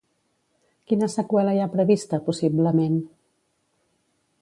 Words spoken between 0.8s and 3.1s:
Quina seqüela hi ha prevista, possiblement?